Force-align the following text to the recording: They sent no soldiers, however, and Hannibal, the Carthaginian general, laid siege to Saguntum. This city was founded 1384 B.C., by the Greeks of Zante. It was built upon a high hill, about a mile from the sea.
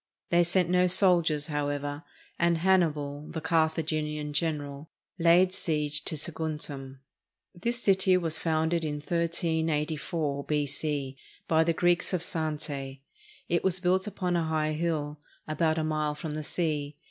They 0.31 0.41
sent 0.41 0.67
no 0.67 0.87
soldiers, 0.87 1.45
however, 1.45 2.01
and 2.39 2.57
Hannibal, 2.57 3.27
the 3.29 3.39
Carthaginian 3.39 4.33
general, 4.33 4.89
laid 5.19 5.53
siege 5.53 6.03
to 6.05 6.15
Saguntum. 6.17 7.01
This 7.53 7.83
city 7.83 8.17
was 8.17 8.39
founded 8.39 8.83
1384 8.83 10.43
B.C., 10.45 11.17
by 11.47 11.63
the 11.63 11.73
Greeks 11.73 12.13
of 12.13 12.21
Zante. 12.23 13.01
It 13.47 13.63
was 13.63 13.79
built 13.79 14.07
upon 14.07 14.35
a 14.35 14.45
high 14.47 14.73
hill, 14.73 15.19
about 15.47 15.77
a 15.77 15.83
mile 15.83 16.15
from 16.15 16.33
the 16.33 16.41
sea. 16.41 16.97